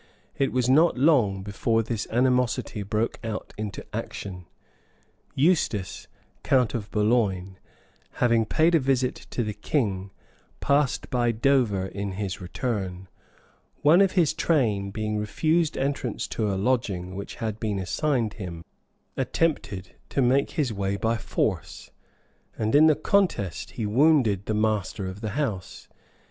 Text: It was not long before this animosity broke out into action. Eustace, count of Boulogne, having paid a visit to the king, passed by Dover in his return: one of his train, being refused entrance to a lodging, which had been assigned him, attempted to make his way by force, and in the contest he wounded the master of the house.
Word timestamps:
It 0.35 0.51
was 0.51 0.67
not 0.67 0.97
long 0.97 1.43
before 1.43 1.83
this 1.83 2.07
animosity 2.09 2.81
broke 2.81 3.19
out 3.23 3.53
into 3.55 3.85
action. 3.95 4.47
Eustace, 5.35 6.07
count 6.41 6.73
of 6.73 6.89
Boulogne, 6.89 7.59
having 8.13 8.47
paid 8.47 8.73
a 8.73 8.79
visit 8.79 9.13
to 9.29 9.43
the 9.43 9.53
king, 9.53 10.09
passed 10.59 11.11
by 11.11 11.31
Dover 11.31 11.85
in 11.85 12.13
his 12.13 12.41
return: 12.41 13.09
one 13.83 14.01
of 14.01 14.13
his 14.13 14.33
train, 14.33 14.89
being 14.89 15.19
refused 15.19 15.77
entrance 15.77 16.27
to 16.29 16.51
a 16.51 16.55
lodging, 16.57 17.13
which 17.15 17.35
had 17.35 17.59
been 17.59 17.77
assigned 17.77 18.33
him, 18.33 18.63
attempted 19.15 19.91
to 20.09 20.19
make 20.23 20.53
his 20.53 20.73
way 20.73 20.95
by 20.97 21.15
force, 21.15 21.91
and 22.57 22.73
in 22.73 22.87
the 22.87 22.95
contest 22.95 23.73
he 23.77 23.85
wounded 23.85 24.47
the 24.47 24.55
master 24.55 25.05
of 25.05 25.21
the 25.21 25.29
house. 25.37 25.87